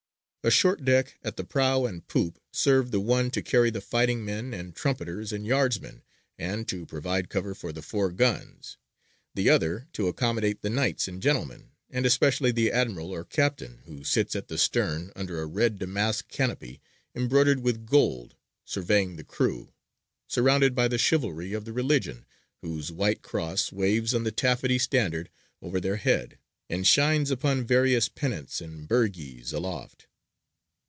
A 0.43 0.49
short 0.49 0.83
deck 0.83 1.19
at 1.23 1.37
the 1.37 1.43
prow 1.43 1.85
and 1.85 2.07
poop 2.07 2.39
serve, 2.51 2.89
the 2.89 2.99
one 2.99 3.29
to 3.29 3.43
carry 3.43 3.69
the 3.69 3.79
fighting 3.79 4.25
men 4.25 4.55
and 4.55 4.75
trumpeters 4.75 5.31
and 5.31 5.45
yardsmen, 5.45 6.01
and 6.35 6.67
to 6.67 6.87
provide 6.87 7.29
cover 7.29 7.53
for 7.53 7.71
the 7.71 7.83
four 7.83 8.11
guns, 8.11 8.75
the 9.35 9.51
other 9.51 9.87
to 9.93 10.07
accommodate 10.07 10.63
the 10.63 10.69
knights 10.71 11.07
and 11.07 11.21
gentlemen, 11.21 11.69
and 11.91 12.07
especially 12.07 12.49
the 12.51 12.71
admiral 12.71 13.11
or 13.11 13.23
captain, 13.23 13.83
who 13.85 14.03
sits 14.03 14.35
at 14.35 14.47
the 14.47 14.57
stern 14.57 15.11
under 15.15 15.39
a 15.39 15.45
red 15.45 15.77
damask 15.77 16.27
canopy 16.27 16.81
embroidered 17.13 17.59
with 17.59 17.85
gold, 17.85 18.35
surveying 18.65 19.17
the 19.17 19.23
crew, 19.23 19.71
surrounded 20.27 20.73
by 20.73 20.87
the 20.87 20.97
chivalry 20.97 21.53
of 21.53 21.65
"the 21.65 21.71
Religion," 21.73 22.25
whose 22.63 22.91
white 22.91 23.21
cross 23.21 23.71
waves 23.71 24.11
on 24.11 24.23
the 24.23 24.31
taffety 24.31 24.79
standard 24.79 25.29
over 25.61 25.79
their 25.79 25.97
head, 25.97 26.39
and 26.67 26.87
shines 26.87 27.29
upon 27.29 27.63
various 27.63 28.09
pennants 28.09 28.59
and 28.59 28.87
burgees 28.87 29.53
aloft. 29.53 30.07